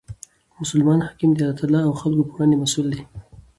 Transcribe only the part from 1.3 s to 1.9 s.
د الله تعالی